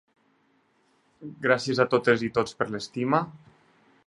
Gràcies 1.45 1.83
a 1.85 1.89
totes 1.93 2.27
i 2.29 2.33
tots 2.39 2.59
per 2.63 2.71
l'estima. 2.73 3.25